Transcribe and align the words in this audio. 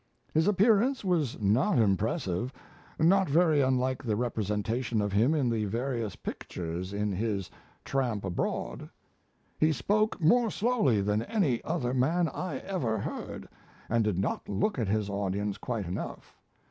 His 0.33 0.47
appearance 0.47 1.05
was 1.05 1.39
not 1.39 1.77
impressive, 1.77 2.51
not 2.97 3.29
very 3.29 3.61
unlike 3.61 4.01
the 4.01 4.15
representation 4.15 4.99
of 4.99 5.11
him 5.13 5.35
in 5.35 5.47
the 5.47 5.65
various 5.65 6.15
pictures 6.15 6.91
in 6.91 7.11
his 7.11 7.51
'Tramp 7.85 8.25
Abroad'. 8.25 8.89
He 9.59 9.71
spoke 9.71 10.19
more 10.19 10.49
slowly 10.49 11.01
than 11.01 11.21
any 11.21 11.63
other 11.63 11.93
man 11.93 12.29
I 12.29 12.57
ever 12.65 12.97
heard, 12.97 13.47
and 13.89 14.03
did 14.03 14.17
not 14.17 14.49
look 14.49 14.79
at 14.79 14.87
his 14.87 15.07
audience 15.07 15.59
quite 15.59 15.85
enough. 15.85 16.35